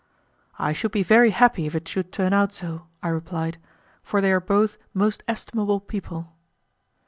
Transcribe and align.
"I 0.57 0.73
should 0.73 0.89
be 0.89 1.03
very 1.03 1.29
happy 1.29 1.67
if 1.67 1.75
it 1.75 1.87
should 1.87 2.11
turn 2.11 2.33
out 2.33 2.51
so," 2.51 2.87
I 3.03 3.09
replied; 3.09 3.59
"for 4.01 4.19
they 4.19 4.31
are 4.31 4.39
both 4.41 4.79
most 4.95 5.21
estimable 5.27 5.79
people." 5.79 6.33